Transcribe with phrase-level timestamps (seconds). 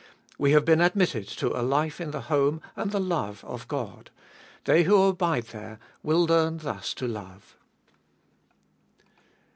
[0.39, 4.09] We have been admitted to a life in the home and the love of God;
[4.63, 7.55] they who abide there will learn thus to love.